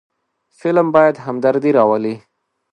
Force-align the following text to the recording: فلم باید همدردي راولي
فلم 0.59 0.87
باید 0.95 1.15
همدردي 1.25 1.71
راولي 1.77 2.15